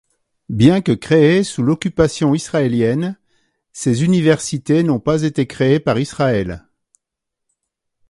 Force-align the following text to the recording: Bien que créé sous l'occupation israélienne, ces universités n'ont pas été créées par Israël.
Bien 0.49 0.81
que 0.81 0.93
créé 0.93 1.43
sous 1.43 1.61
l'occupation 1.61 2.33
israélienne, 2.33 3.19
ces 3.71 4.03
universités 4.03 4.81
n'ont 4.81 4.99
pas 4.99 5.21
été 5.21 5.45
créées 5.45 5.79
par 5.79 5.99
Israël. 5.99 6.65